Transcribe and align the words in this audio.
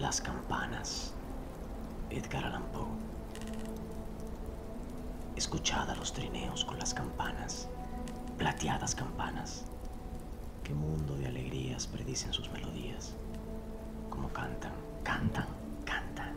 Las 0.00 0.22
campanas. 0.22 1.12
Edgar 2.08 2.46
Allan 2.46 2.64
Poe. 2.72 2.86
Escuchad 5.36 5.90
a 5.90 5.94
los 5.94 6.14
trineos 6.14 6.64
con 6.64 6.78
las 6.78 6.94
campanas, 6.94 7.68
plateadas 8.38 8.94
campanas. 8.94 9.66
Qué 10.64 10.72
mundo 10.72 11.16
de 11.16 11.26
alegrías 11.26 11.86
predicen 11.86 12.32
sus 12.32 12.50
melodías. 12.50 13.14
Como 14.08 14.30
cantan, 14.30 14.72
cantan, 15.04 15.48
cantan. 15.84 16.34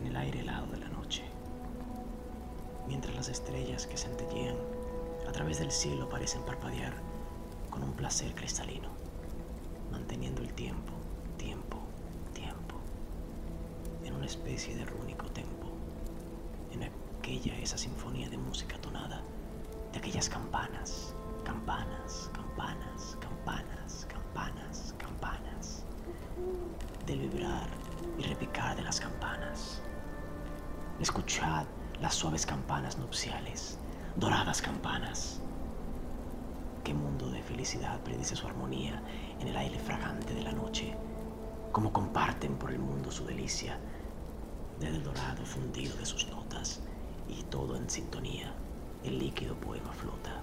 En 0.00 0.06
el 0.06 0.16
aire 0.16 0.40
helado 0.40 0.66
de 0.68 0.78
la 0.78 0.88
noche. 0.88 1.24
Mientras 2.88 3.14
las 3.14 3.28
estrellas 3.28 3.86
que 3.86 3.98
centellean 3.98 4.56
a 5.28 5.32
través 5.32 5.58
del 5.58 5.70
cielo 5.70 6.08
parecen 6.08 6.40
parpadear 6.44 6.94
con 7.68 7.82
un 7.82 7.92
placer 7.92 8.34
cristalino, 8.34 8.88
manteniendo 9.92 10.40
el 10.40 10.54
tiempo, 10.54 10.94
tiempo, 11.36 11.76
tiempo, 12.32 12.76
en 14.04 14.14
una 14.14 14.19
especie 14.30 14.76
de 14.76 14.84
rúnico 14.84 15.26
tempo, 15.32 15.66
en 16.70 16.84
aquella 16.84 17.58
esa 17.58 17.76
sinfonía 17.76 18.30
de 18.30 18.38
música 18.38 18.78
tonada, 18.78 19.22
de 19.92 19.98
aquellas 19.98 20.28
campanas, 20.28 21.12
campanas, 21.44 22.30
campanas, 22.32 23.18
campanas, 23.20 24.06
campanas, 24.08 24.94
campanas, 24.98 25.84
del 27.06 27.18
vibrar 27.18 27.68
y 28.18 28.22
repicar 28.22 28.76
de 28.76 28.82
las 28.82 29.00
campanas. 29.00 29.82
Escuchad 31.00 31.66
las 32.00 32.14
suaves 32.14 32.46
campanas 32.46 32.98
nupciales, 32.98 33.78
doradas 34.14 34.62
campanas. 34.62 35.40
Qué 36.84 36.94
mundo 36.94 37.28
de 37.30 37.42
felicidad 37.42 37.98
predice 38.02 38.36
su 38.36 38.46
armonía 38.46 39.02
en 39.40 39.48
el 39.48 39.56
aire 39.56 39.80
fragante 39.80 40.34
de 40.34 40.42
la 40.42 40.52
noche, 40.52 40.94
cómo 41.72 41.92
comparten 41.92 42.54
por 42.58 42.70
el 42.70 42.78
mundo 42.78 43.10
su 43.10 43.24
delicia, 43.26 43.76
desde 44.80 44.96
el 44.96 45.04
dorado 45.04 45.44
fundido 45.44 45.94
de 45.96 46.06
sus 46.06 46.26
notas 46.28 46.80
y 47.28 47.42
todo 47.44 47.76
en 47.76 47.88
sintonía, 47.88 48.52
el 49.04 49.18
líquido 49.18 49.54
poema 49.56 49.92
flota 49.92 50.42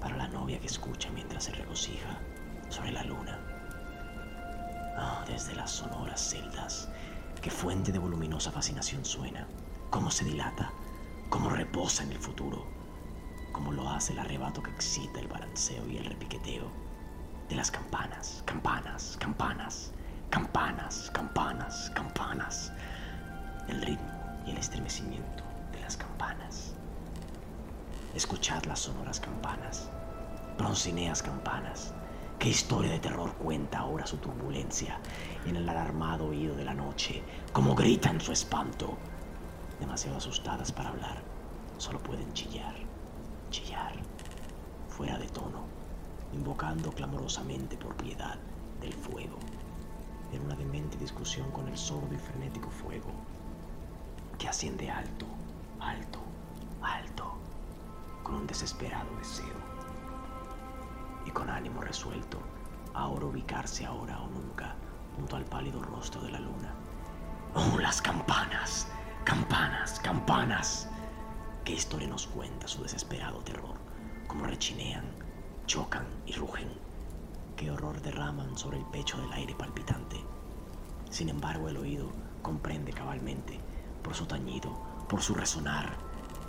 para 0.00 0.16
la 0.16 0.28
novia 0.28 0.58
que 0.58 0.66
escucha 0.66 1.08
mientras 1.10 1.44
se 1.44 1.52
regocija 1.52 2.18
sobre 2.68 2.92
la 2.92 3.04
luna. 3.04 3.38
Ah, 4.96 5.24
desde 5.26 5.54
las 5.54 5.70
sonoras 5.70 6.20
celdas, 6.20 6.88
qué 7.40 7.50
fuente 7.50 7.92
de 7.92 7.98
voluminosa 7.98 8.50
fascinación 8.50 9.04
suena, 9.04 9.46
cómo 9.88 10.10
se 10.10 10.24
dilata, 10.24 10.72
cómo 11.28 11.48
reposa 11.48 12.02
en 12.02 12.10
el 12.10 12.18
futuro, 12.18 12.66
cómo 13.52 13.72
lo 13.72 13.88
hace 13.88 14.12
el 14.12 14.18
arrebato 14.18 14.62
que 14.62 14.70
excita 14.70 15.20
el 15.20 15.28
balanceo 15.28 15.86
y 15.88 15.96
el 15.96 16.06
repiqueteo 16.06 16.66
de 17.48 17.56
las 17.56 17.70
campanas, 17.70 18.42
campanas, 18.46 19.16
campanas, 19.18 19.92
campanas, 20.28 20.79
Escuchad 28.20 28.62
las 28.64 28.80
sonoras 28.80 29.18
campanas, 29.18 29.88
broncineas 30.58 31.22
campanas. 31.22 31.94
¿Qué 32.38 32.50
historia 32.50 32.90
de 32.90 32.98
terror 32.98 33.32
cuenta 33.36 33.78
ahora 33.78 34.06
su 34.06 34.18
turbulencia 34.18 35.00
en 35.46 35.56
el 35.56 35.66
alarmado 35.66 36.26
oído 36.26 36.54
de 36.54 36.66
la 36.66 36.74
noche? 36.74 37.22
¿Cómo 37.54 37.74
gritan 37.74 38.20
su 38.20 38.30
espanto? 38.30 38.98
Demasiado 39.80 40.18
asustadas 40.18 40.70
para 40.70 40.90
hablar, 40.90 41.22
solo 41.78 41.98
pueden 41.98 42.30
chillar, 42.34 42.74
chillar, 43.48 43.94
fuera 44.86 45.16
de 45.16 45.28
tono, 45.28 45.64
invocando 46.34 46.92
clamorosamente 46.92 47.78
por 47.78 47.96
piedad 47.96 48.38
del 48.82 48.92
fuego, 48.92 49.38
en 50.30 50.42
una 50.42 50.56
demente 50.56 50.98
discusión 50.98 51.50
con 51.52 51.68
el 51.68 51.78
sordo 51.78 52.14
y 52.14 52.18
frenético 52.18 52.70
fuego 52.70 53.12
que 54.38 54.46
asciende 54.46 54.90
alto, 54.90 55.24
alto, 55.80 56.20
alto, 56.82 57.29
con 58.22 58.36
un 58.36 58.46
desesperado 58.46 59.08
deseo 59.16 59.54
y 61.24 61.30
con 61.30 61.50
ánimo 61.50 61.80
resuelto 61.80 62.38
ahora 62.94 63.26
ubicarse 63.26 63.86
ahora 63.86 64.20
o 64.20 64.28
nunca 64.28 64.74
junto 65.16 65.36
al 65.36 65.44
pálido 65.44 65.82
rostro 65.82 66.20
de 66.22 66.30
la 66.30 66.40
luna. 66.40 66.74
¡Oh, 67.54 67.78
las 67.78 68.00
campanas! 68.00 68.88
¡Campanas! 69.24 70.00
¡Campanas! 70.00 70.88
¿Qué 71.64 71.72
historia 71.72 72.08
nos 72.08 72.26
cuenta 72.26 72.68
su 72.68 72.82
desesperado 72.82 73.38
terror? 73.40 73.76
Cómo 74.26 74.44
rechinean, 74.44 75.04
chocan 75.66 76.06
y 76.26 76.32
rugen. 76.32 76.68
Qué 77.56 77.70
horror 77.70 78.00
derraman 78.00 78.56
sobre 78.56 78.78
el 78.78 78.84
pecho 78.86 79.20
del 79.20 79.32
aire 79.32 79.54
palpitante. 79.54 80.24
Sin 81.10 81.28
embargo, 81.28 81.68
el 81.68 81.76
oído 81.76 82.10
comprende 82.40 82.92
cabalmente, 82.92 83.60
por 84.02 84.14
su 84.14 84.26
tañido, 84.26 84.72
por 85.08 85.20
su 85.20 85.34
resonar, 85.34 85.96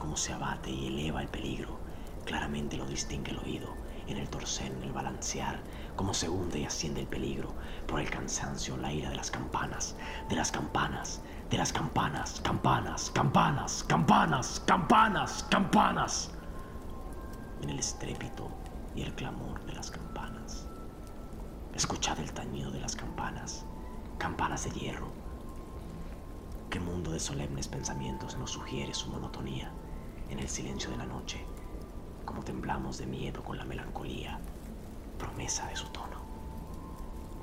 cómo 0.01 0.17
se 0.17 0.33
abate 0.33 0.71
y 0.71 0.87
eleva 0.87 1.21
el 1.21 1.27
peligro. 1.27 1.77
Claramente 2.25 2.75
lo 2.75 2.87
distingue 2.87 3.29
el 3.29 3.37
oído 3.37 3.75
en 4.07 4.17
el 4.17 4.27
torcer, 4.27 4.71
en 4.71 4.81
el 4.81 4.91
balancear, 4.91 5.59
cómo 5.95 6.15
se 6.15 6.27
hunde 6.27 6.57
y 6.57 6.65
asciende 6.65 7.01
el 7.01 7.07
peligro 7.07 7.53
por 7.87 7.99
el 7.99 8.09
cansancio, 8.09 8.75
la 8.77 8.91
ira 8.91 9.11
de 9.11 9.15
las 9.15 9.29
campanas, 9.29 9.95
de 10.27 10.35
las 10.35 10.51
campanas, 10.51 11.21
de 11.51 11.57
las 11.59 11.71
campanas, 11.71 12.41
campanas, 12.43 13.11
campanas, 13.13 13.83
campanas, 13.87 14.63
campanas, 14.65 15.45
campanas, 15.51 16.31
en 17.61 17.69
el 17.69 17.77
estrépito 17.77 18.49
y 18.95 19.03
el 19.03 19.13
clamor 19.13 19.63
de 19.67 19.73
las 19.73 19.91
campanas. 19.91 20.67
Escuchad 21.75 22.19
el 22.19 22.33
tañido 22.33 22.71
de 22.71 22.81
las 22.81 22.95
campanas, 22.95 23.65
campanas 24.17 24.63
de 24.63 24.71
hierro. 24.71 25.11
Qué 26.71 26.79
mundo 26.79 27.11
de 27.11 27.19
solemnes 27.19 27.67
pensamientos 27.67 28.35
nos 28.35 28.49
sugiere 28.49 28.95
su 28.95 29.07
monotonía 29.09 29.71
en 30.31 30.39
el 30.39 30.49
silencio 30.49 30.89
de 30.89 30.97
la 30.97 31.05
noche 31.05 31.45
como 32.25 32.43
temblamos 32.43 32.97
de 32.97 33.05
miedo 33.05 33.43
con 33.43 33.57
la 33.57 33.65
melancolía, 33.65 34.39
promesa 35.19 35.67
de 35.67 35.75
su 35.75 35.87
tono. 35.89 36.21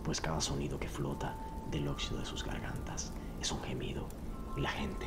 Pues 0.02 0.20
cada 0.20 0.40
sonido 0.40 0.80
que 0.80 0.88
flota 0.88 1.34
del 1.70 1.86
óxido 1.88 2.18
de 2.20 2.26
sus 2.26 2.42
gargantas 2.44 3.12
es 3.40 3.52
un 3.52 3.62
gemido 3.62 4.08
y 4.56 4.62
la 4.62 4.70
gente, 4.70 5.06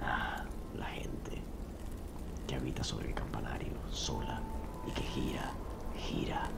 ah, 0.00 0.44
la 0.76 0.86
gente 0.86 1.42
que 2.46 2.54
habita 2.54 2.84
sobre 2.84 3.08
el 3.08 3.14
campanario 3.14 3.72
sola 3.90 4.40
y 4.86 4.92
que 4.92 5.02
gira, 5.02 5.50
gira, 5.96 6.48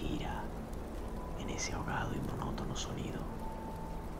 gira 0.00 0.42
en 1.38 1.50
ese 1.50 1.74
ahogado 1.74 2.14
y 2.14 2.30
monótono 2.30 2.74
sonido, 2.74 3.20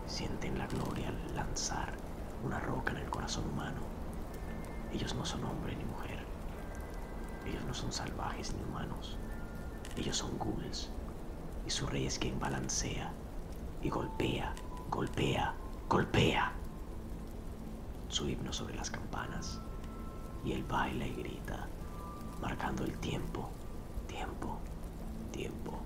sienten 0.06 0.58
la 0.58 0.66
gloria 0.66 1.08
al 1.08 1.34
lanzar 1.34 1.94
una 2.44 2.60
roca 2.60 2.92
en 2.92 2.99
el 2.99 3.08
corazón 3.08 3.46
humano. 3.49 4.04
Ellos 4.94 5.14
no 5.14 5.26
son 5.26 5.44
hombre 5.44 5.76
ni 5.76 5.85
mujer 5.85 6.25
ellos 7.46 7.64
no 7.64 7.75
son 7.75 7.93
salvajes 7.93 8.55
ni 8.55 8.62
humanos. 8.62 9.17
Ellos 9.96 10.17
son 10.17 10.38
ghouls. 10.38 10.91
Y 11.67 11.70
su 11.70 11.87
rey 11.87 12.06
es 12.06 12.19
quien 12.19 12.38
balancea 12.38 13.12
y 13.82 13.91
golpea, 13.91 14.55
golpea, 14.91 15.55
golpea. 15.88 16.52
Su 18.08 18.29
himno 18.29 18.52
sobre 18.52 18.75
las 18.76 18.91
campanas. 18.91 19.61
Y 20.44 20.52
él 20.52 20.64
baila 20.64 21.06
y 21.06 21.14
grita, 21.14 21.67
marcando 22.41 22.85
el 22.85 22.96
tiempo, 22.99 23.50
tiempo, 24.06 24.58
tiempo. 25.32 25.79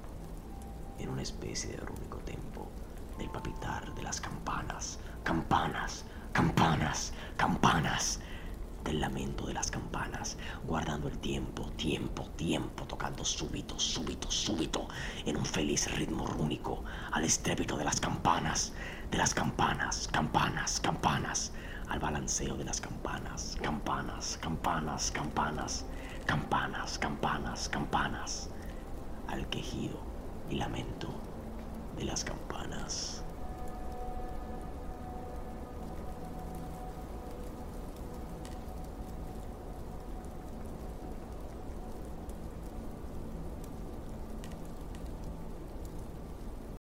En 0.98 1.10
una 1.10 1.22
especie 1.22 1.70
de 1.70 1.82
único 1.82 2.18
tempo 2.18 2.68
del 3.18 3.30
papitar 3.30 3.94
de 3.94 4.02
las 4.02 4.20
campanas, 4.20 4.98
campanas, 5.22 6.04
campanas, 6.32 7.12
campanas 7.36 8.20
del 8.84 9.00
lamento 9.00 9.46
de 9.46 9.54
las 9.54 9.70
campanas, 9.70 10.36
guardando 10.64 11.08
el 11.08 11.18
tiempo, 11.18 11.70
tiempo, 11.76 12.28
tiempo, 12.36 12.84
tocando 12.84 13.24
súbito, 13.24 13.78
súbito, 13.78 14.30
súbito, 14.30 14.88
en 15.24 15.36
un 15.36 15.44
feliz 15.44 15.90
ritmo 15.96 16.26
rúnico, 16.26 16.84
al 17.12 17.24
estrépito 17.24 17.76
de 17.76 17.84
las 17.84 18.00
campanas, 18.00 18.72
de 19.10 19.18
las 19.18 19.34
campanas, 19.34 20.08
campanas, 20.12 20.80
campanas, 20.80 21.52
al 21.88 21.98
balanceo 21.98 22.56
de 22.56 22.64
las 22.64 22.80
campanas, 22.80 23.56
campanas, 23.62 24.38
campanas, 24.40 25.10
campanas, 25.10 25.84
campanas, 26.26 26.98
campanas, 26.98 27.68
campanas, 27.68 28.50
al 29.28 29.48
quejido 29.48 29.98
y 30.50 30.56
lamento 30.56 31.08
de 31.96 32.04
las 32.04 32.24
campanas. 32.24 33.24